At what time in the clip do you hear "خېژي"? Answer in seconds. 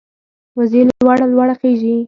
1.59-1.95